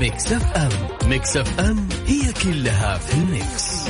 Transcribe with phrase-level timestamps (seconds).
[0.00, 3.88] Mix FM Mix FM هي كلها في ال mix,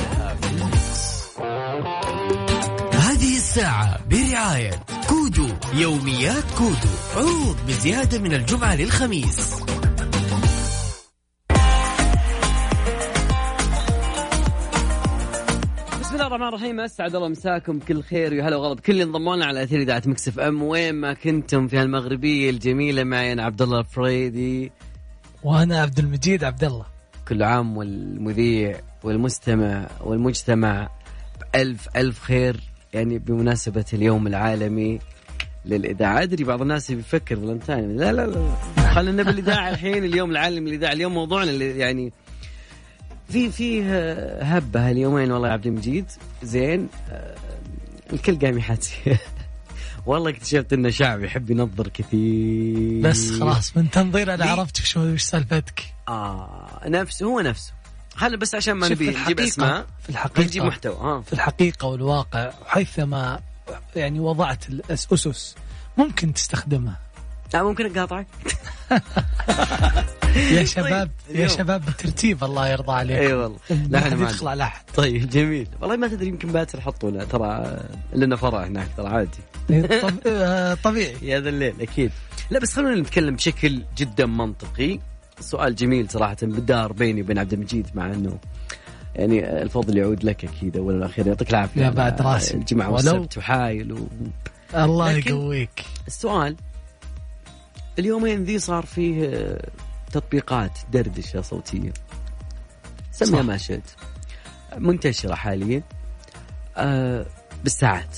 [2.93, 4.71] هذه الساعة برعاية
[5.09, 6.93] كودو يوميات كودو.
[7.15, 9.63] عروض بزيادة من الجمعة للخميس.
[16.17, 16.79] الرحمن الرحيم.
[16.79, 17.79] أسعد الله مساكم.
[17.79, 18.79] كل خير ويا هلا وغلا.
[18.79, 23.03] كل اللي انضموا لنا على أثير إذاعة Mix FM وين ما كنتم في هالمغربية الجميلة
[23.03, 24.71] معي أنا عبد الله الفريدي.
[25.43, 26.85] وأنا عبد المجيد عبد الله.
[27.27, 30.89] كل عام والمذيع والمستمع والمجتمع
[31.39, 32.59] بألف ألف خير
[32.93, 34.99] يعني بمناسبة اليوم العالمي
[35.65, 36.23] للإذاعة.
[36.23, 38.49] أدري بعض الناس بيفكر فلنتاين لا لا لا.
[38.93, 40.93] خلينا بالإذاعة الحين اليوم العالمي للإذاعة.
[40.93, 42.13] اليوم موضوعنا اللي يعني
[43.29, 43.83] في في
[44.41, 46.05] هبة هاليومين والله يا عبد المجيد.
[46.43, 47.35] زين آه،
[48.13, 49.17] الكل قام يحكي
[50.07, 53.01] والله اكتشفت إنه شعب يحب ينظر كثير.
[53.01, 57.73] بس خلاص من تنظير أنا عرفت شو وش سالفتك؟ آه نفسه هو نفسه.
[58.15, 61.21] خلنا بس عشان ما نبي نجيب أسماء في الحقيقة نجيب محتوى ها.
[61.21, 63.39] في الحقيقة والواقع حيثما
[63.95, 65.55] يعني وضعت الأسس
[65.97, 66.99] ممكن تستخدمها
[67.53, 68.27] لا ممكن أقاطعك.
[70.51, 71.47] يا شباب يا اليوم.
[71.47, 73.57] شباب بالترتيب الله يرضى عليكم أي والله.
[73.89, 74.81] لا إحنا ما يدخل على أحد.
[74.95, 75.67] طيب جميل.
[75.81, 77.79] والله ما تدري يمكن باكر حطوا له ترى
[78.13, 79.29] لنا فرع هناك ترى عادي.
[79.29, 79.56] آه،
[80.83, 81.15] طبيعي.
[81.21, 82.11] يا ذا الليل أكيد.
[82.49, 84.99] لا بس خلونا نتكلم بشكل جدا منطقي.
[85.39, 88.37] سؤال جميل صراحة بدار بيني وبين عبد المجيد مع إنه
[89.15, 91.27] يعني الفضل يعود لك أكيد اولا وأخيرا.
[91.27, 91.81] يعطيك العافية.
[91.81, 92.53] يا بعد راسي.
[92.53, 94.07] الجمعة ولو- والسبت وحايل و...
[94.75, 95.85] الله يقويك.
[96.07, 96.55] السؤال
[97.99, 99.67] اليومين ذي صار فيه آه،
[100.11, 101.93] تطبيقات دردشة صوتية.
[103.11, 103.41] سميها.
[103.41, 103.91] ما شئت.
[104.77, 105.81] منتشرة حاليا.
[106.77, 107.25] آه
[107.63, 108.17] بالساعات.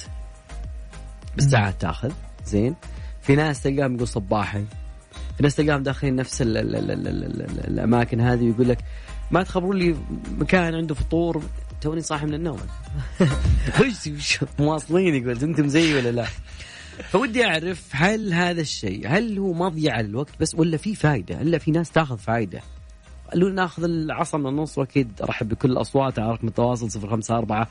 [1.40, 2.12] بالساعات تاخذ.
[2.46, 2.76] زين.
[3.22, 4.66] في ناس تلقاهم يقول صباحي.
[5.38, 8.70] في ناس تلقاهم داخلين نفس الـ الـ الـ الـ الـ الـ الـ الأماكن هذه ويقول
[8.70, 8.78] لك
[9.32, 9.96] ما تخبرون لي
[10.38, 11.44] مكان عنده فطور
[11.82, 12.60] توني صاحي من النوم.
[14.60, 16.26] مواصلين يقول أنتم زيي ولا لا؟
[17.12, 21.72] فودي أعرف هل هذا الشيء هل هو مضيعة للوقت بس ولا في فائده الا في
[21.72, 22.62] ناس تاخذ فائده
[23.32, 27.66] قالوا ناخذ العصا من النص واكيد ارحب بكل الاصوات على رقم التواصل 054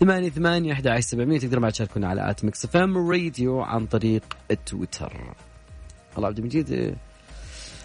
[0.00, 5.34] 8 8 11 700 تقدروا بعد تشاركونا على at Mix FM Radio عن طريق التويتر.
[6.16, 6.72] الله عبد المجيد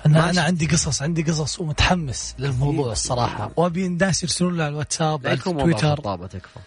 [0.06, 0.30] أنا ماشي.
[0.30, 5.38] أنا عندي قصص عندي قصص ومتحمس للموضوع الصراحة وأبي الناس يرسلون لي على الواتساب على
[5.38, 6.60] تويتر خطابة تكفى.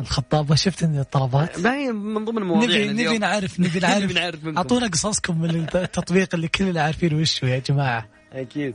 [0.00, 4.46] الخطابة شفت ان الطلبات باين من ضمن مواضيع نبي نبي نعرف نبي نعرف.
[4.56, 8.74] أعطونا قصصكم من التطبيق اللي كلنا عارفين وشه يا جماعة أكيد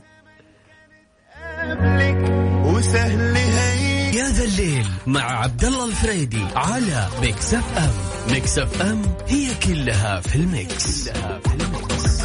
[2.64, 7.90] وسهل هي يا زا الليل مع عبد الله الفريدي على Mix FM.
[8.32, 12.20] Mix FM هي كلها في ال mix, كلها في ال mix.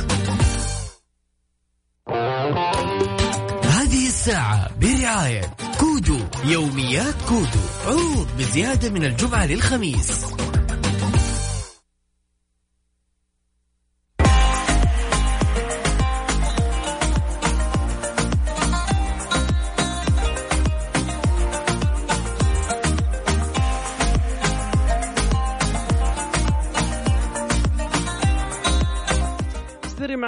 [3.65, 10.25] هذه الساعة برعاية كودو يوميات كودو عروض بزيادة من الجمعة للخميس.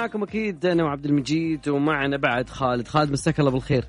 [0.08, 2.88] معكم أكيد أنا وعبد المجيد ومعنا بعد خالد.
[2.88, 3.84] خالد مساك الله بالخير.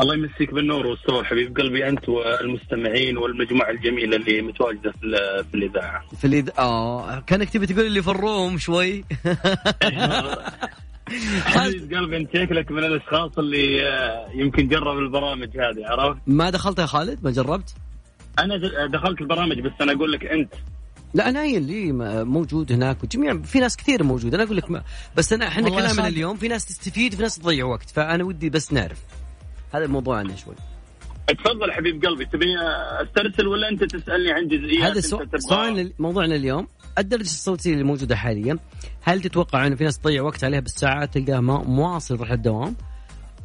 [0.00, 5.54] الله يمسيك بالنور والسرور حبيب قلبي أنت والمستمعين والمجموعة الجميلة اللي متواجدة في, ال- في
[5.54, 6.02] الإذاعة.
[6.18, 6.48] في الإذ...
[6.58, 9.04] آه كانك تبي تقول اللي في الروم شوي.
[11.44, 16.78] حبيب قلبي أنت شكلك من الأشخاص اللي آه، يمكن جرب البرامج هذه عرفت؟ ما دخلت
[16.78, 17.74] يا خالد؟ ما جربت؟
[18.38, 18.56] أنا
[18.86, 20.52] دخلت البرامج بس أنا أقول لك أنت
[21.14, 21.92] لا أنا اللي
[22.24, 24.82] موجود هناك وجميع في ناس كثير موجود أنا أقول لك ما
[25.16, 26.08] بس أنا إحنا كلامنا.
[26.08, 28.98] اليوم في ناس تستفيد في ناس تضيع وقت فأنا ودي بس نعرف.
[29.74, 30.54] هذا الموضوع عنا شوي.
[31.28, 32.46] تفضل حبيب قلبي تبي
[33.02, 36.66] أسترسل ولا أنت تسألني عن جزئيات هذا تبغى- سؤال موضوعنا اليوم
[36.98, 38.58] الدرجة الصوتية اللي موجودة حاليا
[39.02, 42.76] هل تتوقع إنه في ناس تضيع وقت عليها بالساعات تلقاها مواصل يروح الدوام؟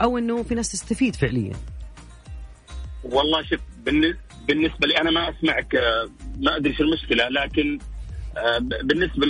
[0.02, 1.54] أو إنه في ناس تستفيد فعليا؟
[3.04, 3.60] والله شوف
[4.48, 6.10] بالنسبة لي أنا ما أسمعك آه،
[6.40, 7.80] ما أدري شو المشكلة لكن
[8.38, 9.26] آه، بالنسبة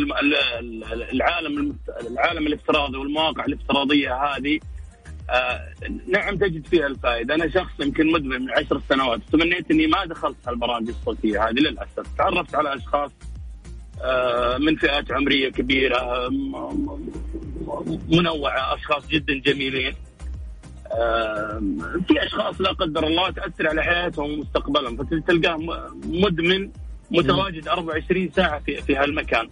[1.11, 1.77] للعالم
[2.11, 4.59] العالم الافتراضي والمواقع الافتراضية هذه
[5.29, 5.61] آه،
[6.07, 10.37] نعم تجد فيها الفائدة، أنا شخص يمكن مدمن من عشر سنوات، تمنيت إني ما دخلت
[10.47, 13.11] هالبرامج الصوتية هذه للأسف، تعرفت على أشخاص
[14.59, 16.29] من فئات عمرية كبيرة
[18.09, 19.93] منوعة، أشخاص جدا جميلين.
[20.97, 21.61] آه،
[22.07, 25.57] في أشخاص لا قدر الله تأثر على حياتهم ومستقبلهم، فتلقاه
[26.05, 26.71] مدمن
[27.11, 29.49] متواجد 24 ساعة في في هالمكان.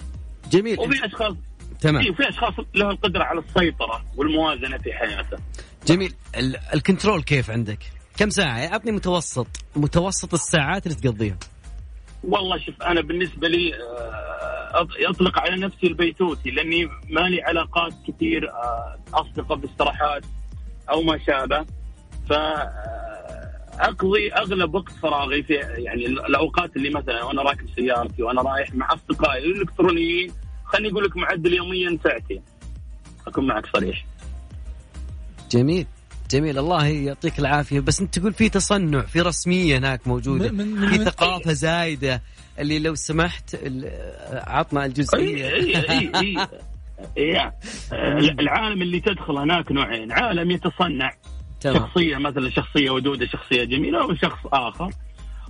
[0.51, 1.35] جميل وفي اشخاص
[1.81, 5.37] تمام في في أشخاص لهم القدرة على السيطرة والموازنة في حياته
[5.87, 7.79] جميل ال- الكنترول كيف عندك؟
[8.17, 11.37] كم ساعة؟ اعطني متوسط متوسط الساعات اللي تقضيها
[12.23, 17.93] والله شوف أنا بالنسبة لي آه، أط- اطلق على نفسي البيتوتي لأني ما لي علاقات
[18.07, 20.23] كثير آه، أصدقاء باستراحات
[20.89, 21.65] أو ما شابه.
[22.29, 22.33] ف
[23.79, 28.73] أقضي أغلب وقت فراغي في يعني ال- الأوقات اللي مثلا وأنا راكب سيارتي وأنا رايح
[28.73, 30.31] مع أصدقائي الإلكترونيين
[30.65, 32.41] خليني أقول لك معدل يوميا ساعتين
[33.27, 34.05] أكون معك صريح.
[35.51, 35.85] جميل.
[36.31, 36.59] جميل.
[36.59, 37.79] الله يعطيك العافية.
[37.79, 40.51] بس أنت تقول في تصنع في رسمية هناك موجودة.
[40.51, 42.21] من- من- في ثقافة زايدة.
[42.59, 43.91] اللي لو سمحت ال-
[44.47, 45.47] عطنا اي الجزئية.
[45.47, 46.47] اي اي اي إي.
[48.39, 50.11] العالم اللي تدخل هناك نوعين.
[50.11, 51.11] عالم يتصنع
[51.61, 51.75] تمام.
[51.75, 54.89] شخصية مثلا شخصية ودودة شخصية جميلة وشخص آخر.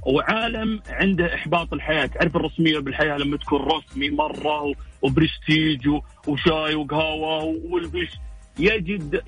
[0.05, 2.05] وعالم عنده إحباط الحياة.
[2.05, 5.89] تعرف الرسمية بالحياة لما تكون رسمي مرة وبرستيج
[6.27, 8.11] وشاي وقهوة والبش
[8.59, 9.21] يجد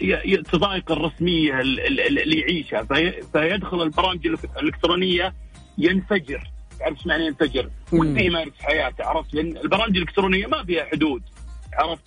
[0.51, 2.83] تضايق الرسمية ال- ال- اللي يعيشها.
[2.83, 5.33] في فيدخل البرامج الإلك- الإلكترونية
[5.77, 6.43] ينفجر.
[6.79, 11.21] تعرف إيش معنى ينفجر؟ ودي يمارس حياته عرفت؟ لأن البرامج الإلكترونية ما فيها حدود.
[11.77, 12.03] عرفت؟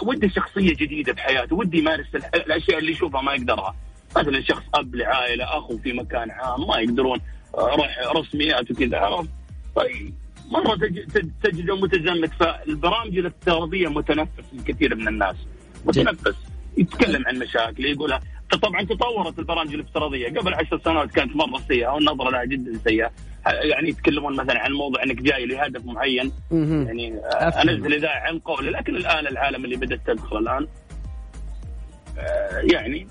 [0.00, 3.74] فودي شخصية جديدة بحياته ودي يمارس الأشياء اللي يشوفها ما يقدرها.
[4.16, 7.20] مثلا شخص أب لعائلة اخو في مكان عام ما يقدرون
[7.54, 9.30] آه، روح رسميات وكذا عرفت؟
[9.76, 10.14] طيب
[10.50, 15.36] مرة تج- تج- تجده متزمت فالبرامج الافتراضيه متنفس لكثير من الناس.
[15.84, 16.34] متنفس.
[16.76, 18.20] يتكلم عن مشاكل يقولها
[18.56, 23.10] طبعا تطورت البرامج الافتراضية قبل عشر سنوات كانت مرة سيئة والنظرة لها جدا سيئة
[23.46, 26.32] يعني يتكلمون مثلا عن موضوع إنك جاي لهدف معين.
[26.50, 27.62] يعني آه،.
[27.62, 30.66] أنزل إذاعة عن قولي لكن الآن العالم اللي بدأت تدخل الآن
[32.18, 33.06] آه، يعني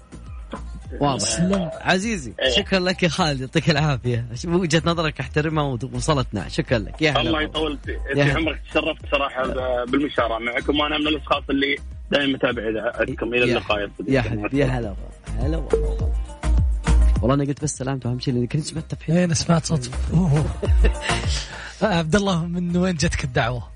[1.00, 1.70] واضح سلام.
[1.82, 2.50] عزيزي إيه.
[2.50, 7.32] شكرا لك يا خالد يعطيك العافية وجهة نظرك احترمها وصلتنا شكرا لك يا هلا الله
[7.32, 7.42] والله.
[7.42, 8.32] يطول في.
[8.32, 9.44] عمرك تشرفت صراحة
[9.86, 11.76] بالمشاركة معكم وأنا من الأشخاص اللي
[12.12, 15.46] دائما متابع اذاعتكم إلى يا- اللقاء يا صديقي يا حبيبي يا هلا والله.
[15.48, 16.12] هلا والله
[17.22, 19.92] والله أنا قلت بس سلامته أهم شيء لاني كنت سمعت في إيه أنا سمعت صوت
[21.82, 23.68] عبد الله من وين جتك الدعوة؟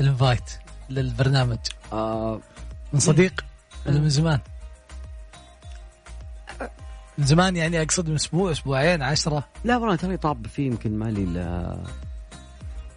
[0.00, 0.50] الانفايت
[0.90, 1.58] للبرنامج
[1.92, 2.40] آه
[2.92, 3.44] من صديق
[3.86, 4.38] ولا من زمان؟
[7.18, 11.24] من زمان يعني أقصد من أسبوع أسبوعين عشرة لا والله ترى طاب فيه يمكن مالي
[11.24, 11.78] لا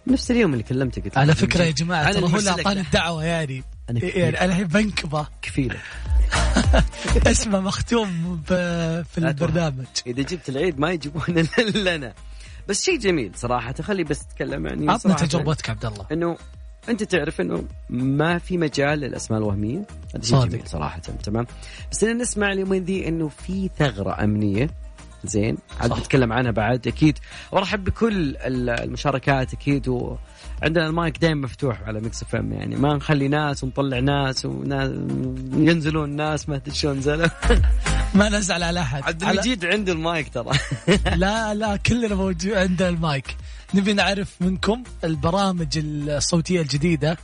[0.06, 1.70] نفس اليوم اللي كلمتك قلت على فكرة يا.
[1.70, 2.50] جماعة ترى هو اللي.
[2.50, 5.76] أعطاني الدعوة يعني أنا يعني كفيل أنا الحين بنكبه كفيلة
[7.26, 9.18] اسمه مختوم في.
[9.18, 9.86] البرنامج.
[10.06, 12.14] إذا جبت العيد ما يجيبون إلا أنا.
[12.68, 16.06] بس شيء جميل صراحة خلي بس اتكلم يعني عطنا تجربتك عبد الله.
[16.12, 16.36] إنه
[16.88, 19.86] أنت تعرف إنه ما في مجال للأسماء الوهمية.
[20.14, 20.46] هذا شيء.
[20.46, 21.46] جميل صراحة تمام.
[21.92, 24.70] بس أنا نسمع اليومين ذي إنه في ثغرة أمنية.
[25.24, 25.58] زين.
[25.80, 25.90] عاد.
[25.92, 26.86] بتكلم عنها بعد.
[26.86, 27.18] أكيد
[27.52, 32.76] وارحب بكل ال- المشاركات أكيد وعندنا المايك دائما مفتوح على Mix FM يعني.
[32.76, 34.90] ما نخلي ناس ونطلع ناس وناس
[35.52, 37.26] ينزلون ناس ما أدري شلون نزلوا.
[38.14, 39.02] ما نزعل على أحد.
[39.02, 40.50] عبد على- المجيد عنده المايك ترى.
[41.16, 43.36] لا لا كلنا موجود عندنا المايك.
[43.74, 45.68] نبي نعرف منكم البرامج
[46.08, 47.16] الصوتية الجديدة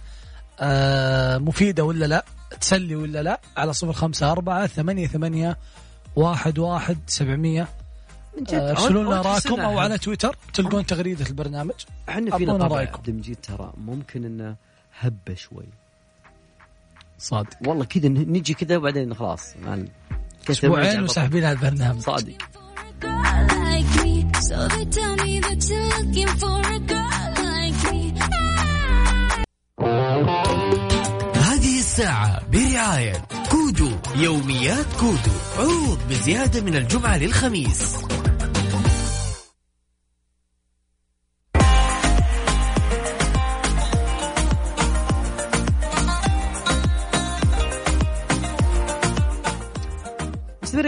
[0.61, 2.25] آه مفيدة ولا لا
[2.61, 5.59] تسلي ولا لا على صفر خمسة أربعة ثمانية ثمانية
[6.17, 7.69] واحد واحد سبعمية
[8.37, 8.55] من جد.
[8.55, 9.65] آه، ارسلوا لنا أول راكم سنة.
[9.65, 11.75] أو على تويتر؟ تلقون تغريدة البرنامج؟
[12.09, 12.65] إحنا فينا.
[12.75, 14.57] عبد المجيد ترى ممكن إنه
[15.01, 15.67] هبه شوي.
[17.19, 17.57] صادق.
[17.67, 19.55] والله كذا نجي كذا وبعدين خلاص.
[19.63, 19.79] مع
[20.51, 22.01] أسبوعين وساحبين على البرنامج.
[22.01, 22.39] صادق.
[31.35, 35.37] هذه الساعة برعاية كودو يوميات كودو.
[35.59, 37.97] عروض بزيادة من الجمعة للخميس.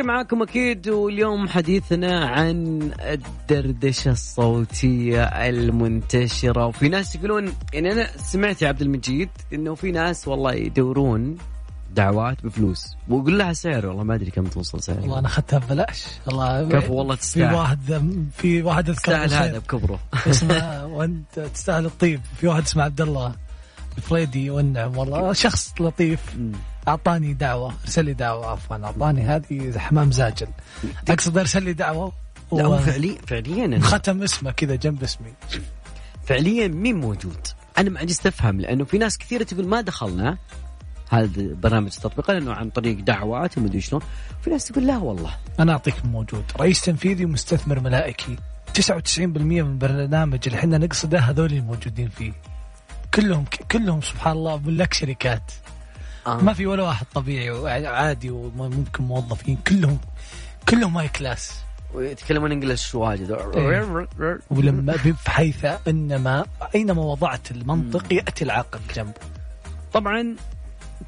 [0.08, 6.66] معاكم أكيد واليوم حديثنا عن الدردشة الصوتية المنتشرة.
[6.66, 11.36] وفي ناس يقولون يعني أنا سمعت يا عبد المجيد إنه في ناس والله يدورون
[11.94, 12.96] دعوات بفلوس.
[13.08, 15.00] وأقول لها سعر والله ما أدري كم توصل سعر.
[15.00, 16.04] والله أنا أخذتها ببلاش.
[16.26, 17.54] والله كفو والله في تستاهل.
[17.54, 17.78] واحد
[18.36, 19.34] في واحد تستاهل.
[19.34, 20.00] هذا بكبره.
[20.30, 22.20] اسمه وانت تستاهل الطيب.
[22.40, 23.34] في واحد اسمه عبد الله
[24.02, 25.32] فريدي والنعم والله.
[25.32, 26.36] شخص لطيف.
[26.88, 30.48] أعطاني دعوة ارسل لي دعوة عفوا أعطاني هذه حمام زاجل.
[31.08, 32.12] أقصد ارسل لي دعوة
[32.52, 35.32] لا هو فعليا فعليا ختم اسمه كذا جنب اسمي.
[36.24, 37.46] فعليا مين موجود؟
[37.78, 40.38] أنا ما عجزت افهم لأنه في ناس كثيرة تقول ما دخلنا
[41.10, 44.02] هذا برنامج التطبيق لأنه عن طريق دعوات ومدري شلون.
[44.42, 45.34] في ناس تقول لا والله.
[45.60, 46.44] أنا اعطيك موجود.
[46.60, 48.36] رئيس تنفيذي ومستثمر ملائكي.
[48.74, 52.32] 99% من البرنامج اللي إحنا نقصده هذول الموجودين فيه.
[53.14, 55.52] كلهم كلهم سبحان الله باللك شركات.
[56.28, 56.42] آه.
[56.42, 59.98] ما في ولا واحد طبيعي وعادي وممكن موظفين كلهم
[60.68, 61.52] كلهم هاي كلاس
[61.94, 63.30] ويتكلمون إنجلش واجد.
[63.54, 64.08] إيه.
[64.50, 66.44] ولما بحيث انما
[66.74, 69.12] أينما وضعت المنطق يأتي العقل جنبه
[69.92, 70.36] طبعا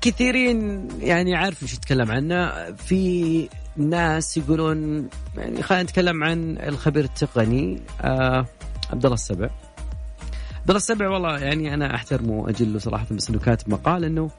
[0.00, 2.72] كثيرين يعني عارف إيش يتكلم عنه.
[2.72, 8.46] في ناس يقولون يعني خلينا نتكلم عن الخبير التقني آه
[8.90, 9.50] عبد الله السبع.
[10.60, 14.30] عبد الله السبع والله يعني أنا أحترمه وأجله صراحة بس إنه كاتب مقال إنه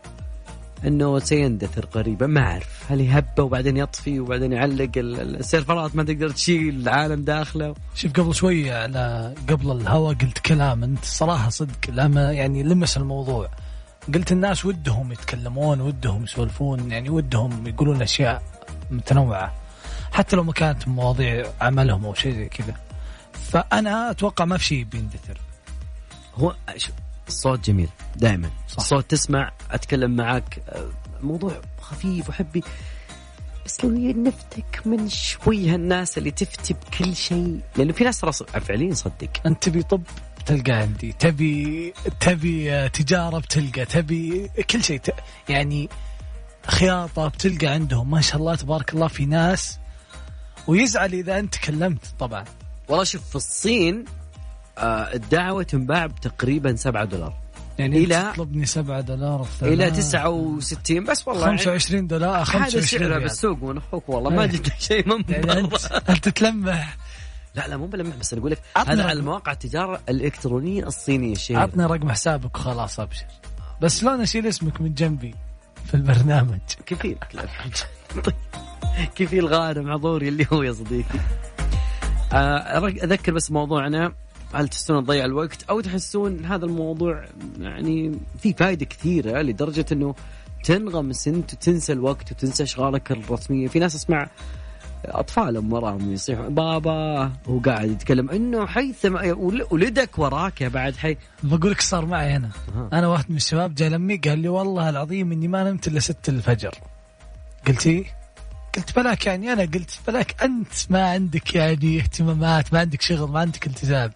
[0.88, 2.92] انه سيندثر قريبا ما أعرف.
[2.92, 7.76] هل يهبه وبعدين يطفي وبعدين يعلق ال- ال- السيرفرات؟ ما تقدر تشيل العالم داخله.
[7.96, 13.50] شوف قبل شوية على قبل الهوا قلت كلام أنت صراحة صدق لما يعني لمس الموضوع.
[14.14, 18.44] قلت الناس ودهم يتكلمون ودهم يسولفون يعني ودهم يقولون أشياء
[18.92, 19.54] متنوعة.
[20.12, 22.76] حتى لو ما كانت مواضيع عملهم أو شيء زي كذا.
[23.34, 25.38] فأنا أتوقع ما في شيء بيندثر.
[26.36, 26.56] هو
[27.28, 28.50] الصوت جميل دائما.
[28.78, 30.90] الصوت تسمع أتكلم معك آه،
[31.22, 32.64] موضوع خفيف وحبي.
[33.66, 38.94] بس لو ينفتك من شوي هالناس اللي تفتي بكل شيء لأنه في ناس ترى فعليا
[38.94, 39.30] صدق.
[39.46, 40.04] أنت تبي طب
[40.40, 41.14] بتلقى عندي.
[41.20, 43.86] تبي تبي آه، تجارة بتلقى.
[43.86, 45.14] تبي كل شيء ت...
[45.50, 45.90] يعني
[46.68, 48.12] خياطة بتلقى عندهم.
[48.12, 49.80] ما شاء الله تبارك الله في ناس.
[50.68, 52.46] ويزعل إذا أنت تكلمت طبعا.
[52.90, 54.06] والله شوف في الصين
[54.84, 57.34] الدعوة تنباع بتقريبا 7 دولار
[57.80, 59.98] يعني إلى- انت تطلبني 7 دولار إلى ثلاث.
[59.98, 63.20] 69 بس والله 25 دولار هذا 25 سعره ريال.
[63.22, 64.48] بالسوق من أخوك والله ما إيه.
[64.50, 66.98] جبت شيء من يعني انت برا انت تلمح
[67.56, 69.04] لا لا مو بلمح بس أقول لك عطنا هذا.
[69.04, 73.26] على مواقع التجارة الإلكترونية الصينية الشهيرة عطني رقم حسابك وخلاص أبشر
[73.82, 75.36] بس شلون اشيل اسمك من جنبي
[75.86, 77.18] في البرنامج كفيل.
[79.16, 81.20] كفيل غانم عذوري اللي هو يا صديقي
[82.34, 84.14] آه، أذكر بس موضوعنا
[84.54, 87.26] هل تحسون تضيع الوقت أو تحسون هذا الموضوع
[87.60, 90.16] يعني في فائده كثيرة لدرجة إنه
[90.64, 94.30] تنغمس أنت وتنسى الوقت وتنسى أشغالك الرسمية في ناس أسمع
[95.06, 101.18] اطفالهم وراهم يصيحوا بابا هو قاعد يتكلم إنه حيثما ول- ولدك وراك يا بعد حي
[101.44, 102.90] بقول لك صار معي أنا أها.
[102.94, 106.30] أنا واحد من الشباب جاء لمي قال لي والله العظيم إني ما نمت إلا 6
[106.30, 106.72] الفجر
[107.68, 108.04] قلت إيه؟
[108.76, 113.40] قلت بلاك يعني أنا قلت بلاك أنت ما عندك يعني اهتمامات ما عندك شغل ما
[113.40, 114.12] عندك التزام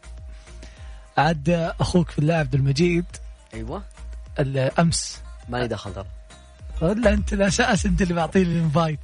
[1.18, 3.06] عاد أخوك في الله عبد المجيد.
[3.54, 3.84] أيوه.
[4.80, 6.06] امس مالي دخل ترى.
[6.82, 9.00] ولا أنت الاساس أنت اللي معطيني ال invite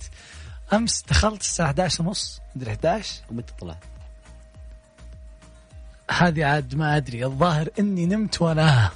[0.73, 2.41] أمس دخلت الساعة 11 ونص.
[2.55, 3.83] مدري 11 ومتى طلعت
[6.11, 7.25] هذه عاد ما أدري.
[7.25, 8.89] الظاهر إني نمت وأنا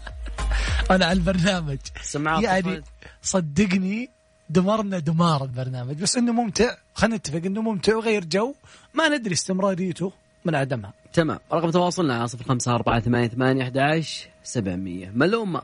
[0.90, 1.78] أنا على البرنامج.
[2.02, 2.84] سماعات يعني طفلت.
[3.22, 4.10] صدقني
[4.50, 6.76] دمرنا دمار البرنامج بس إنه ممتع.
[6.94, 8.54] خلينا نتفق إنه ممتع وغير جو.
[8.94, 10.12] ما ندري استمراريته.
[10.44, 15.62] من عدمها تمام رقم تواصلنا على صفر خمسة أربعة ثمانية ثمانية أحداش سبعمية ملومة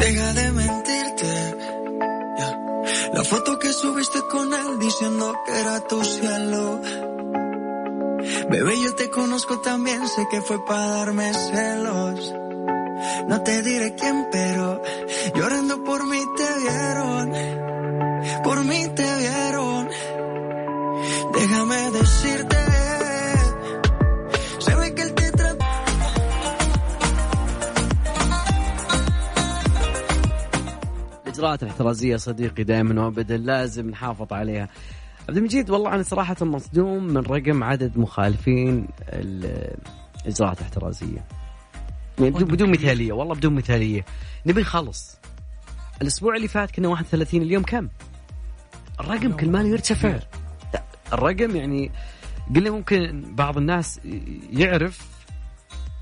[0.00, 1.32] Deja de mentirte.
[2.38, 2.50] ya.
[3.14, 6.80] La foto que subiste con él diciendo que era tu cielo.
[8.50, 12.34] Bebé, yo te conozco también, sé que fue para darme celos.
[13.28, 14.80] No te diré quién, pero
[15.36, 17.63] llorando por mí te vieron.
[21.74, 22.56] Déjame decirte.
[24.60, 25.64] Se ve que él te trata.
[31.26, 34.68] الإجراءات الاحترازية صديقي دائما وأبدا لازم نحافظ عليها
[35.28, 39.76] عبد المجيد والله أنا صراحة مصدوم من رقم عدد مخالفين ال-
[40.26, 41.24] الإجراءات الاحترازية
[42.18, 44.04] يعني بدون, مثالية والله بدون مثالية
[44.46, 45.16] نبي نخلص
[46.02, 47.88] الأسبوع اللي فات كنا 31 اليوم كم؟
[49.00, 50.18] الرقم كل ما يرتفع
[51.12, 51.90] الرقم يعني
[52.54, 54.00] قلنا ممكن بعض الناس
[54.50, 55.08] يعرف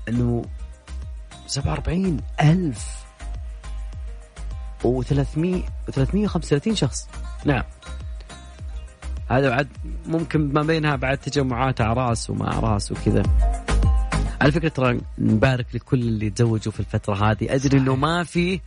[0.09, 0.45] إنه
[1.47, 3.03] 47 ألف
[4.83, 7.07] و300 و335 شخص.
[7.45, 7.63] نعم.
[9.29, 9.67] هذا بعد
[10.05, 13.23] ممكن ما بينها بعد تجمعات أعراس وما أعراس وكذا.
[14.41, 17.55] على فكرة ترى نبارك لكل اللي تزوجوا في الفترة هذه.
[17.55, 18.59] أدري إنه ما في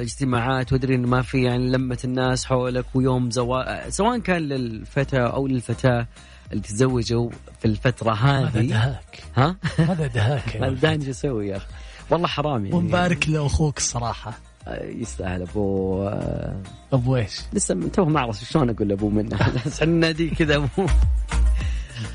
[0.00, 5.46] اجتماعات وأدري انه ما في يعني لمة الناس حولك ويوم زواج سواء كان للفتى أو
[5.46, 6.06] للفتاة
[6.52, 11.56] اللي تزوجوا في الفترة هذا هذه دهاك؟ ها؟ هذا دهاك ما يا داني أسوي يا
[11.56, 11.66] أخي؟
[12.10, 12.76] والله حرام يعني.
[12.76, 14.38] ونبارك لأخوك الصراحة.
[14.68, 19.36] آه، يستاهل أبو آه، أبو إيش؟ لسه توه ما أعرف شلون أقول لابوه منه.
[19.82, 20.90] إحنا كذا ابوه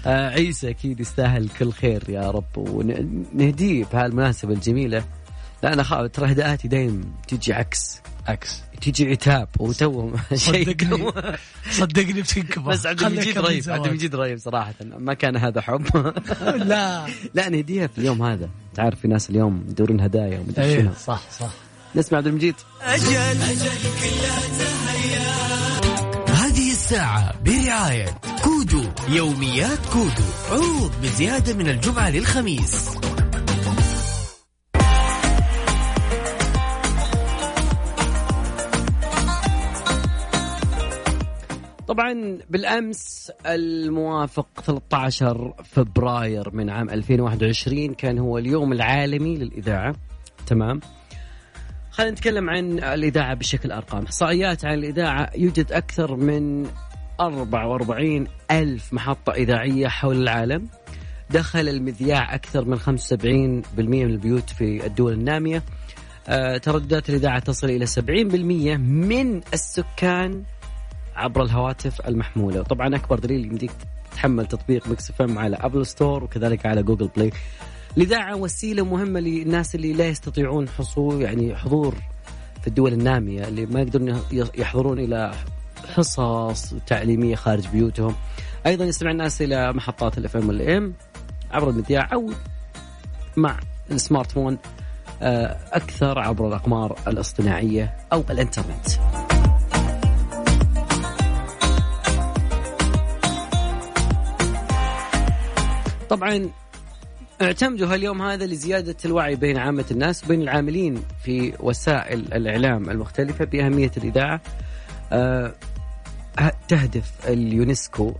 [0.05, 5.03] آه عيسى أكيد يستاهل كل خير يا رب ونهديه بهالمناسبة الجميلة.
[5.63, 8.01] لا أنا خاف ترى هداءاتي دايم تجي عكس.
[8.27, 8.61] عكس.
[8.81, 11.11] تيجي عتاب وتو شيء صدقني.
[11.71, 13.69] صدقني بتنكبه بس عبد المجيد رهيب.
[13.69, 14.73] عبد المجيد رهيب صراحة.
[14.97, 15.85] ما كان هذا حب.
[16.71, 17.05] لا.
[17.33, 18.49] لا نهديها في اليوم هذا.
[18.75, 20.91] تعرف في ناس اليوم يدورون هدايا ومدري إيه شنو.
[21.05, 21.49] صح صح.
[21.95, 22.55] نسمع عبد المجيد.
[26.27, 28.83] هذه الساعة برعاية كودو.
[29.09, 30.27] يوميات كودو.
[30.51, 32.89] عروض بزيادة من الجمعة للخميس.
[41.87, 49.95] طبعا بالأمس الموافق 13 فبراير من عام 2021 كان هو اليوم العالمي للإذاعة.
[50.47, 50.79] تمام؟
[51.91, 54.03] خلينا نتكلم عن الإذاعة بشكل أرقام.
[54.03, 56.67] إحصائيات عن الإذاعة يوجد أكثر من
[57.19, 60.67] 44 ألف محطة إذاعية حول العالم.
[61.29, 65.63] دخل المذياع أكثر من 75% من البيوت في الدول النامية.
[66.29, 70.43] آه، ترددات الإذاعة تصل إلى 70% من السكان
[71.17, 72.61] عبر الهواتف المحمولة.
[72.63, 73.71] طبعا أكبر دليل يمديك
[74.11, 77.31] تحمل تطبيق Mix F على Apple Store وكذلك على Google Play
[77.97, 81.95] الإذاعة وسيلة مهمة للناس اللي لا يستطيعون حصول يعني حضور
[82.61, 84.21] في الدول النامية اللي ما يقدرون
[84.57, 85.31] يحضرون إلى
[85.95, 88.15] حصص تعليمية خارج بيوتهم.
[88.65, 90.93] أيضا يستمع الناس إلى محطات ال FM وال AM
[91.51, 92.31] عبر المذياع أو
[93.37, 93.59] مع
[93.91, 94.57] ال smart phone
[95.21, 98.87] آه، أكثر عبر الأقمار الاصطناعية أو الإنترنت.
[106.09, 106.49] طبعا
[107.41, 113.91] اعتمدوا هاليوم هذا لزيادة الوعي بين عامة الناس وبين العاملين في وسائل الإعلام المختلفة بأهمية
[113.97, 114.41] الإذاعة.
[115.11, 115.53] آه،
[116.67, 118.13] تهدف اليونسكو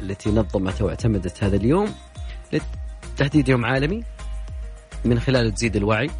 [0.00, 1.94] التي نظمت واعتمدت هذا اليوم
[2.52, 4.04] لتحديد يوم عالمي
[5.04, 6.10] من خلاله تزيد الوعي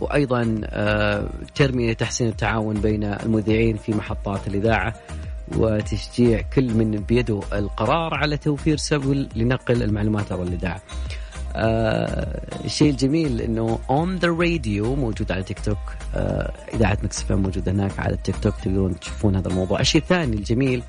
[0.00, 4.94] وأيضا آه، ترمي لتحسين التعاون بين المذيعين في محطات الإذاعة.
[5.56, 10.80] وتشجيع كل من بيده القرار على توفير سبل لنقل المعلومات عبر الإذاعة.
[11.56, 15.78] آه الشيء الجميل إنه on the radio موجود على تيك توك
[16.14, 20.82] آه إذاعة Mix موجوده هناك على التيك توك تقدرون تشوفون هذا الموضوع، الشيء الثاني الجميل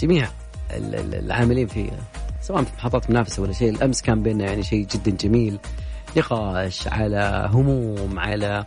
[0.00, 0.28] جميع
[0.70, 1.90] ال- ال- العاملين في
[2.42, 5.58] سواء في محطات منافسة ولا شيء الأمس كان بيننا يعني شيء جدا جميل.
[6.16, 8.64] نقاش على هموم على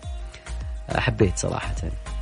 [0.89, 1.75] حبيت صراحة.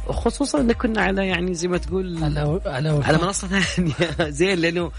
[0.08, 3.94] وخصوصا ان كنا على يعني زي ما تقول على على على منصة ثانية.
[4.40, 4.92] زين لأنه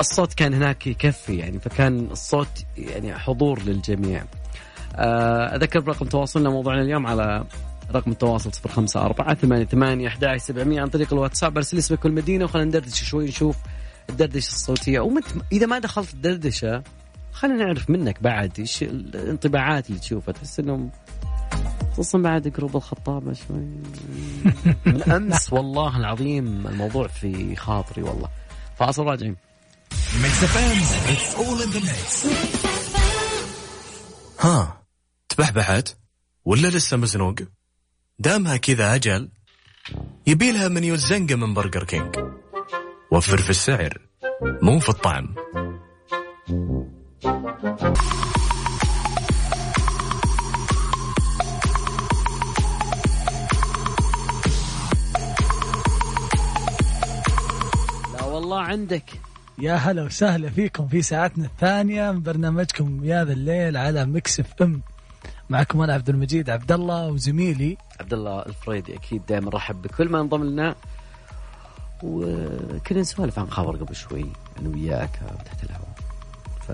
[0.00, 4.24] الصوت كان هناك يكفي يعني فكان الصوت يعني حضور للجميع.
[4.96, 7.44] آه، أذكر برقم تواصلنا موضوعنا اليوم على
[7.92, 8.50] رقم التواصل
[8.96, 13.56] 054 88 11 700 عن طريق الواتساب أرسل اسمك والمدينة وخلينا ندردش شوي نشوف
[14.10, 15.00] الدردشة الصوتية.
[15.00, 16.82] ومت إذا ما دخلت الدردشة
[17.32, 20.32] خلينا نعرف منك بعد إيش الانطباعات اللي تشوفها.
[20.32, 20.90] تحس إنهم
[21.92, 23.56] خصوصا بعد group الخطابة شوي.
[24.86, 28.28] من امس والله العظيم الموضوع في خاطري والله.
[28.78, 29.36] فاصل راجعين.
[34.40, 34.82] ها
[35.28, 35.96] تبحبحت
[36.44, 37.34] ولا لسه مزنوق؟
[38.18, 39.28] دامها كذا أجل.
[40.26, 42.16] يبيلها منيو الزنقة من Burger King.
[43.10, 43.98] وفر في السعر
[44.62, 45.34] مو في الطعم.
[58.64, 59.20] عندك؟
[59.58, 64.82] يا هلا وسهلا فيكم في ساعتنا الثانية من برنامجكم يا ذا الليل على Mix FM.
[65.50, 67.76] معكم أنا عبد المجيد عبد الله وزميلي.
[68.00, 70.74] عبد الله الفريدي أكيد دائما رحب بكل ما انضم لنا.
[72.02, 74.26] وكنا نسولف عن خبر قبل شوي
[74.60, 75.94] أنا وياك تحت الهواء
[76.68, 76.72] ف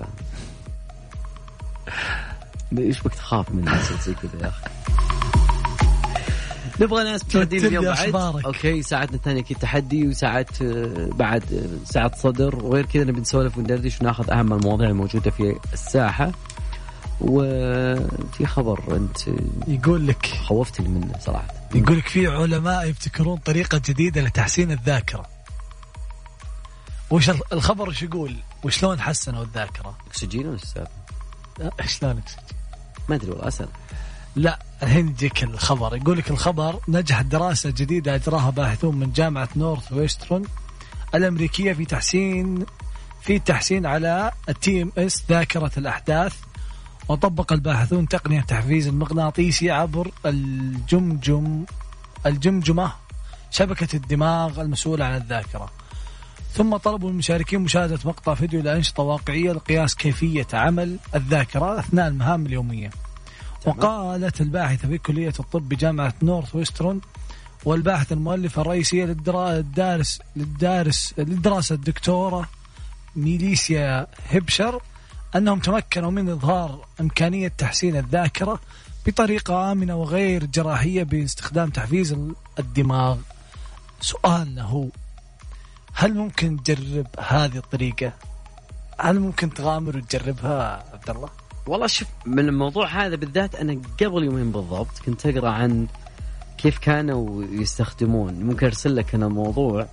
[2.77, 4.80] إيش بك تخاف من الناس زي كذا يا أخي؟
[6.81, 8.15] نبغى ناس مشاهدين اليوم لي بعد.
[8.15, 8.45] أخبارك.
[8.45, 12.55] أوكي ساعتنا الثانية أكيد تحدي وساعات آه، بعد آه، ساعات صدر.
[12.65, 16.31] وغير كذا نبي نسولف وندردش وناخذ أهم المواضيع الموجودة في الساحة.
[17.21, 19.17] وفي خبر أنت
[19.67, 20.25] يقول لك.
[20.25, 21.47] خوفتني منه صراحة.
[21.75, 25.25] يقول لك في علماء يبتكرون طريقة جديدة لتحسين الذاكرة.
[27.11, 30.57] وش ال- الخبر وش يقول؟ وشلون حسنوا الذاكرة؟ أكسجين ولا؟
[31.59, 32.43] لا، شلون أكسجين؟
[33.09, 33.67] ما أدري والله أسأل.
[34.35, 35.95] لا يجيك الخبر.
[35.95, 40.43] يقول لك الخبر نجحت دراسة جديدة أجراها باحثون من جامعة نورث ويسترن
[41.15, 42.65] الأمريكية في تحسين
[43.21, 46.35] في تحسين على ال TMS ذاكرة الأحداث
[47.09, 51.65] وطبق الباحثون تقنية تحفيز المغناطيسي عبر الجمجم
[52.25, 52.93] الجمجمة
[53.51, 55.69] شبكة الدماغ المسؤولة عن الذاكرة.
[56.53, 62.89] ثم طلبوا المشاركين مشاهدة مقطع فيديو لأنشطة واقعية لقياس كيفية عمل الذاكرة أثناء المهام اليومية.
[63.65, 67.01] وقالت الباحثة في كلية الطب بجامعة نورث ويسترون
[67.65, 72.49] والباحثة المؤلفة الرئيسية للدارس للدارس للدراسة الدكتورة
[73.15, 74.81] ميليسيا هبشر
[75.35, 78.59] أنهم تمكنوا من إظهار إمكانية تحسين الذاكرة
[79.05, 82.17] بطريقة آمنة وغير جراحية باستخدام تحفيز
[82.59, 83.17] الدماغ
[84.01, 84.87] سؤالنا هو
[85.93, 88.13] هل ممكن تجرب هذه الطريقة؟
[88.99, 91.29] هل ممكن تغامر وتجربها عبد الله؟
[91.67, 95.87] والله شوف من الموضوع هذا بالذات أنا قبل يومين بالضبط كنت أقرأ عن
[96.57, 99.87] كيف كانوا يستخدمون ممكن أرسل لك أنا موضوع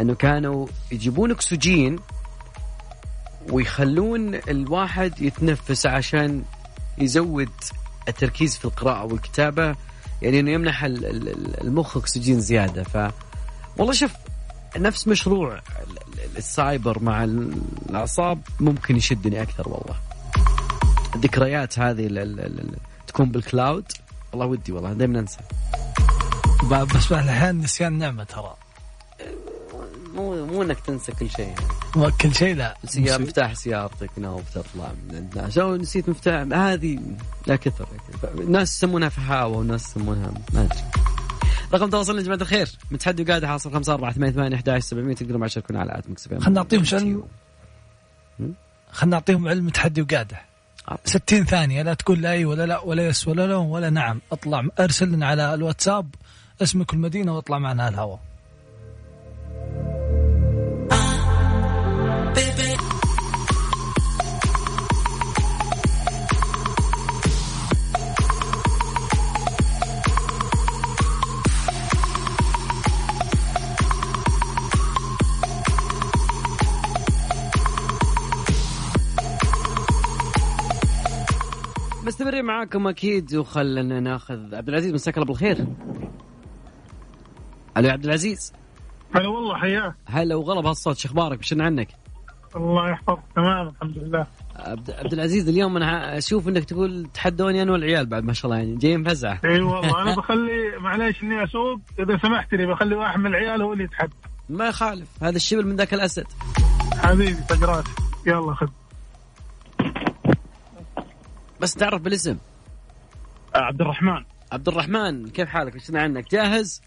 [0.00, 1.98] إنه كانوا يجيبون أكسجين
[3.52, 6.42] ويخلون الواحد يتنفس عشان
[6.98, 7.48] يزود
[8.08, 9.76] التركيز في القراءة والكتابة
[10.22, 12.82] يعني إنه يمنح ال- ال- ال- المخ أكسجين زيادة.
[12.82, 12.96] ف
[13.76, 14.12] والله شوف
[14.76, 15.60] نفس مشروع ال-
[16.24, 19.96] ال- السايبر مع الأعصاب ممكن يشدني أكثر والله.
[21.16, 22.76] الذكريات هذه ال- ال- ال-
[23.06, 23.84] تكون بالكلاود
[24.32, 25.38] والله ودي والله دائما أنسى.
[26.70, 28.54] بس بعض نسيان نعمة ترى.
[30.14, 31.46] مو مو إنك تنسى كل شيء.
[31.96, 32.12] يعني.
[32.20, 32.76] كل شيء لا.
[32.84, 33.22] سيارة.
[33.22, 35.58] مفتاح سيارتك نوب تطلع من الناس.
[35.58, 36.98] أو نسيت مفتاح هذه
[37.46, 37.86] لا كثر.
[38.38, 40.84] الناس يسمونها فحاوة وناس يسمونها ما أدري.
[41.74, 42.78] رقم تواصلنا يا جماعة الخير.
[42.90, 46.28] متحدي وقاعدة حاصل 5 4 8 8 11 700 تقدروا معي تشاركونا على آت مكس
[46.28, 47.22] خلنا نعطيهم علم.
[48.92, 50.40] خلنا نعطيهم علم تحدي وقاده.
[51.04, 54.20] 60 ثانية لا تقول لا أي ولا لا ولا يس ولا لا ولا نعم.
[54.32, 56.14] أطلع أرسل على الواتساب
[56.62, 58.25] اسمك والمدينة واطلع معنا الهواء.
[82.06, 85.66] مستمرين معاكم أكيد وخلنا ناخذ عبد العزيز مساك الله بالخير.
[87.76, 88.52] ألو يا عبد العزيز.
[89.14, 89.94] هلا والله حياك.
[90.06, 91.88] هلا وغلب هالصوت شو أخبارك؟ بشن عنك؟
[92.56, 94.26] الله يحفظك تمام الحمد لله.
[94.56, 98.56] عبد, عبد العزيز اليوم أنا أشوف إنك تقول تحدوني أنا والعيال بعد ما شاء الله
[98.56, 103.18] يعني جايين فزعه إي والله أنا بخلي معليش إني أسوق إذا سمحت لي بخلي واحد
[103.18, 104.12] من العيال هو اللي يتحدى.
[104.48, 106.26] ما يخالف هذا الشبل من ذاك الأسد.
[106.96, 107.84] حبيبي فقرات.
[108.26, 108.68] يلا خذ.
[111.60, 112.36] بس تعرف بالاسم؟
[113.54, 116.82] آه، عبد الرحمن عبد الرحمن كيف حالك؟ وشنا عنك؟ جاهز؟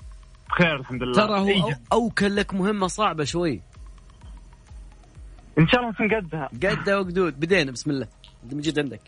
[0.50, 1.14] بخير الحمد لله.
[1.14, 3.62] ترى هو إيه، أو أوكل لك مهمة صعبة شوي.
[5.60, 6.50] إن شاء الله نكون قدها.
[6.64, 7.40] قده وقدود.
[7.40, 8.08] بدينا بسم الله.
[8.52, 9.02] المجيد عندك.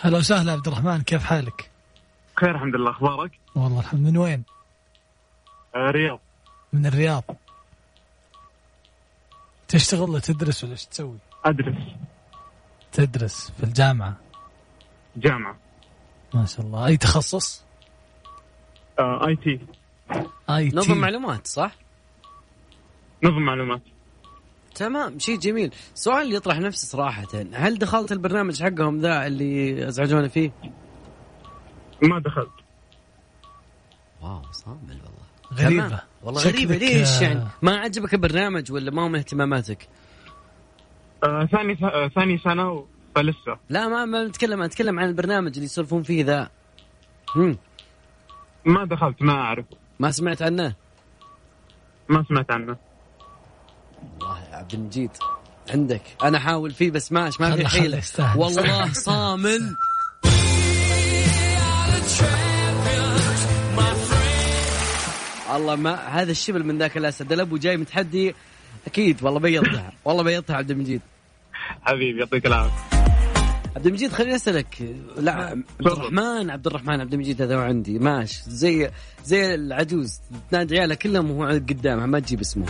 [0.00, 1.70] هلا وسهلا عبد الرحمن كيف حالك؟
[2.36, 2.90] بخير الحمد لله.
[2.90, 4.00] أخبارك؟ والله الحمد.
[4.00, 4.44] من وين؟
[5.74, 6.20] آه، رياض.
[6.72, 7.24] من الرياض.
[9.68, 11.76] تشتغل ولا تدرس ولا إيش تسوي؟ أدرس.
[12.92, 14.23] تدرس في الجامعة.
[15.16, 15.56] جامعة.
[16.34, 16.86] ما شاء الله.
[16.86, 17.64] أي تخصص؟
[18.98, 19.60] آه، IT.
[20.50, 20.76] IT.
[20.76, 21.72] نظم معلومات صح؟
[23.22, 23.82] نظم معلومات.
[24.74, 25.74] تمام شيء جميل.
[25.94, 27.26] سؤال يطرح نفسه صراحة.
[27.52, 30.50] هل دخلت البرنامج حقهم ذا اللي ازعجونا فيه؟
[32.02, 32.50] ما دخلت.
[34.22, 35.64] واو صامل والله.
[35.64, 35.88] غريبة.
[35.88, 36.00] تمام.
[36.22, 36.76] والله غريبة.
[36.76, 39.88] ليش آه، يعني؟ ما عجبك البرنامج ولا ما هو من اهتماماتك؟
[41.24, 43.58] آه، ثاني آه، ثاني سنة و- فلسه.
[43.68, 46.50] لا ما ما نتكلم نتكلم عن البرنامج اللي يسولفون فيه ذا.
[47.36, 47.58] هم.
[48.64, 49.64] ما دخلت ما أعرف.
[49.98, 50.74] ما سمعت عنه؟
[52.08, 52.76] ما سمعت عنه.
[54.20, 55.10] والله يا عبد المجيد
[55.70, 56.02] عندك.
[56.24, 58.02] أنا احاول فيه بس ماش ما في حيله.
[58.36, 59.76] والله صامل.
[65.54, 67.32] الله ما هذا الشبل من ذاك الأسد.
[67.32, 68.34] الابو جاي متحدي.
[68.86, 71.00] أكيد والله بيضها والله بيضها عبد المجيد.
[71.82, 72.93] حبيبي يعطيك العافية.
[73.76, 74.96] عبد المجيد خليني أسألك.
[75.16, 77.98] لا عبد الرحمن عبد الرحمن عبد المجيد هذا عندي.
[77.98, 78.42] ماشي.
[78.46, 78.90] زي
[79.24, 80.20] زي العجوز.
[80.50, 82.66] تنادي عياله كلهم وهو قدامها ما تجيب اسمه.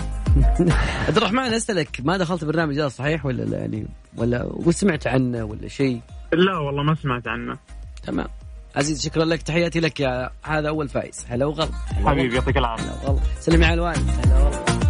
[1.08, 2.00] عبد الرحمن أسألك.
[2.04, 3.86] ما دخلت البرنامج هذا صحيح ولا لا؟ يعني
[4.16, 6.00] ولا وسمعت عنه ولا شيء؟
[6.32, 7.58] لا والله ما سمعت عنه.
[8.06, 8.28] تمام.
[8.76, 9.42] عزيز شكرا لك.
[9.42, 11.26] تحياتي لك يا هذا أول فايز.
[11.28, 11.68] هلا وغلا.
[12.06, 12.84] حبيبي يعطيك العافية.
[12.84, 14.83] هلا والله سلمي على الوالد هلا والله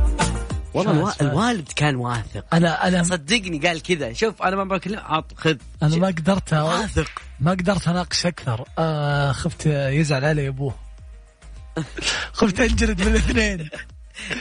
[0.75, 1.11] والله.
[1.11, 1.23] شاهد.
[1.23, 2.45] الوالد كان واثق.
[2.53, 4.13] أنا أنا صدقني قال كذا.
[4.13, 5.57] شوف أنا ما بكلم عط خذ.
[5.83, 7.11] أنا ما قدرت واثق.
[7.41, 8.65] ما قدرت أناقش أكثر.
[8.79, 10.75] آه خفت يزعل علي أبوه.
[12.39, 13.71] خفت انجلد من الاثنين.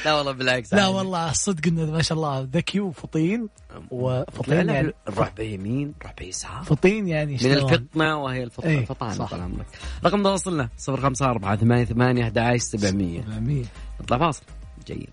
[0.05, 0.73] لا والله بالعكس.
[0.73, 0.87] لا.
[0.87, 2.47] والله الصدق إنه ما شاء الله.
[2.53, 3.49] ذكي وفطين
[3.91, 9.31] وفطين يعني نروح بيمين نروح بيسار فطين يعني من شلون؟ الفطنة وهي الفطنة الفطانة صح.
[9.31, 9.65] طال عمرك.
[10.05, 13.63] رقم تواصلنا 054 88 11 700 700.
[14.01, 14.43] نطلع فاصل.
[14.87, 15.09] جيد.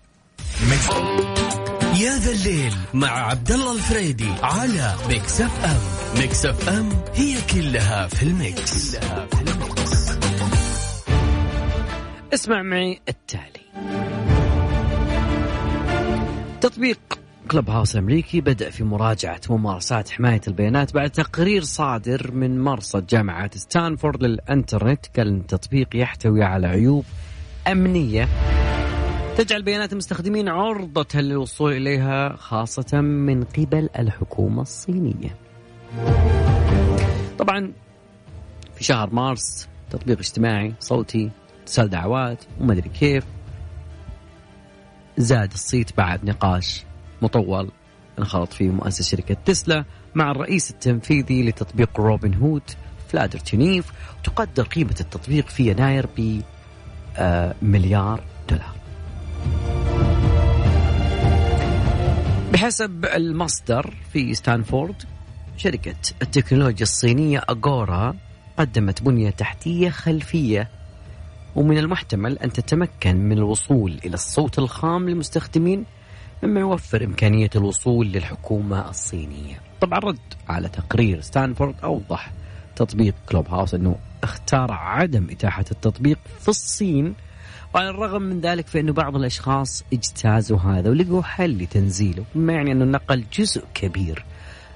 [2.01, 5.77] يا ذا الليل مع عبد الله الفريدي على Mix FM
[6.21, 9.41] Mix FM هي كلها في ال mix, كلها في.
[12.33, 13.61] اسمع معي التالي.
[16.61, 16.99] تطبيق
[17.51, 24.23] Clubhouse الامريكي بدأ في مراجعة ممارسات حماية البيانات بعد تقرير صادر من مرصد جامعة ستانفورد
[24.23, 27.05] للإنترنت قال ان التطبيق يحتوي على عيوب
[27.67, 28.27] أمنية.
[29.37, 35.35] تجعل بيانات المستخدمين عرضة للوصول إليها خاصة من قبل الحكومة الصينية.
[37.39, 37.71] طبعا
[38.75, 41.31] في شهر مارس تطبيق اجتماعي صوتي
[41.63, 43.23] اتصال دعوات وما أدري كيف
[45.17, 46.83] زاد الصيت بعد نقاش
[47.21, 47.71] مطول
[48.19, 52.63] انخرط فيه مؤسس شركة تسلا مع الرئيس التنفيذي لتطبيق روبن هود
[53.07, 53.91] فلادر تونيف
[54.23, 56.41] تقدر قيمة التطبيق في يناير ب
[57.17, 58.80] آه، مليار دولار
[62.51, 64.95] بحسب المصدر في ستانفورد
[65.57, 68.15] شركة التكنولوجيا الصينية أغورا
[68.57, 70.69] قدمت بنية تحتية خلفية
[71.55, 75.85] ومن المحتمل أن تتمكن من الوصول إلى الصوت الخام للمستخدمين
[76.43, 79.59] مما يوفر إمكانية الوصول للحكومة الصينية.
[79.81, 82.31] طبعا رد على تقرير ستانفورد أوضح
[82.75, 87.13] تطبيق كلوب هاوس أنه اختار عدم إتاحة التطبيق في الصين
[87.75, 92.85] وعلى الرغم من ذلك فإنه بعض الأشخاص اجتازوا هذا ولقوا حل لتنزيله مما يعني أنه
[92.85, 94.25] نقل جزء كبير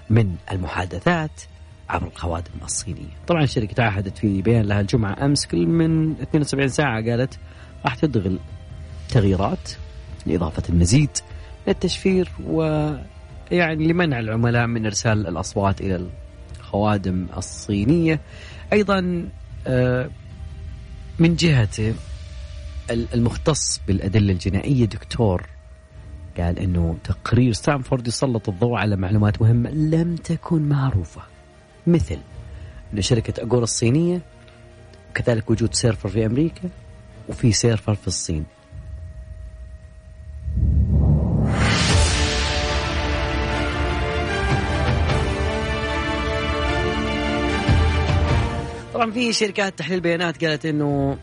[0.10, 1.42] من المحادثات
[1.90, 3.16] عبر الخوادم الصينية.
[3.28, 7.40] طبعا الشركة تعهدت في بيان لها الجمعة أمس كل من 72 ساعة قالت
[7.86, 8.40] راح تدخل
[9.10, 9.72] تغييرات
[10.26, 11.10] لإضافة المزيد
[11.68, 16.08] من التشفير ويعني لمنع العملاء من إرسال الأصوات إلى
[16.60, 18.20] الخوادم الصينية.
[18.74, 19.30] أيضا
[19.68, 20.10] آه،
[21.20, 21.94] من جهته
[22.90, 24.86] المختص بالأدلة الجنائية.
[24.86, 25.46] دكتور
[26.38, 31.22] قال إنه تقرير ستانفورد يسلط الضوء على معلومات مهمة لم تكن معروفة.
[31.88, 32.18] مثل
[32.94, 34.22] إن شركة أجورا الصينية
[35.10, 36.70] وكذلك وجود سيرفر في أمريكا
[37.30, 38.46] وفي سيرفر في الصين.
[48.94, 51.18] طبعا في شركات تحليل بيانات قالت إنه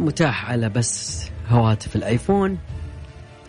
[0.00, 2.58] متاح على بس هواتف الآيفون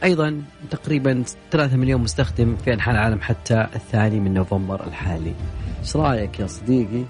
[0.03, 5.33] أيضا تقريبا 3 مليون مستخدم في أنحاء العالم حتى الثاني من نوفمبر الحالي.
[5.81, 7.03] إيش رأيك يا صديقي؟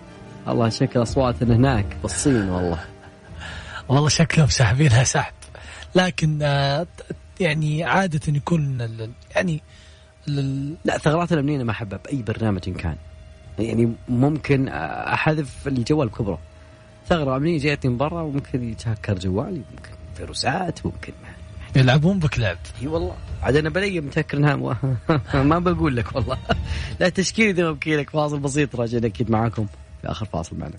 [0.48, 2.80] الله شكل أصواتنا هناك في الصين والله.
[3.90, 5.34] والله شكلهم ساحبينها سحب
[5.96, 6.88] لكن آه،
[7.40, 8.78] يعني عادة يكون
[9.36, 9.62] يعني
[10.86, 12.96] لا الثغرات الأمنية ما أحبها بأي برنامج كان.
[13.60, 16.40] يعني ممكن أحذف الجوال كبره.
[17.08, 21.14] ثغرة أمنية جاتني من برا وممكن يتهكر جوالي ممكن فيروسات ممكن.
[21.76, 23.16] يلعبون بك لعب إي والله.
[23.42, 24.56] عاد أنا بلي متذكر إنها
[25.44, 26.38] ما بقول لك والله.
[27.00, 29.66] لا تشكيلي ذي وكيلك فاصل بسيط راجع أكيد معاكم
[30.02, 30.76] في آخر فاصل معنا.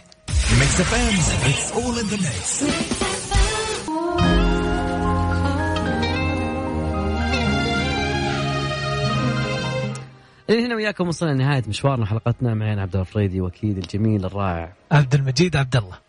[10.50, 12.54] إلى هنا وياكم وصلنا لنهاية مشوارنا حلقتنا.
[12.54, 14.72] معي عبد الفريدي واكيد الجميل الرائع.
[14.92, 16.05] عبد المجيد عبد الله.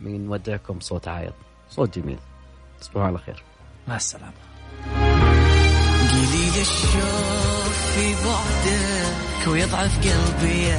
[0.00, 1.32] من ودعكم صوت عايض.
[1.70, 2.18] صوت جميل.
[2.80, 3.42] تصبحوا على خير.
[3.88, 4.32] مع السلامة.
[6.10, 10.72] قليل الشوق في بعدك ويضعف قلبي